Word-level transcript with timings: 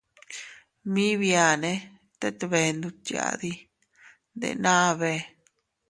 Mii 0.91 1.15
biane 1.21 1.71
tet 2.19 2.39
bee 2.51 2.69
ndutyadi, 2.75 3.51
ndenna 4.35 4.75
bee. 4.99 5.21